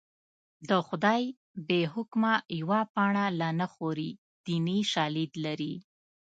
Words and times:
د 0.69 0.71
خدای 0.87 1.23
بې 1.67 1.81
حکمه 1.93 2.33
یوه 2.59 2.79
پاڼه 2.93 3.25
لا 3.39 3.49
نه 3.59 3.67
خوري 3.73 4.11
دیني 4.45 4.79
شالید 4.93 5.31
لري 5.45 5.73